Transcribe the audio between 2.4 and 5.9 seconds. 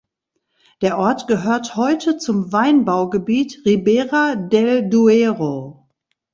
Weinbaugebiet "Ribera del Duero".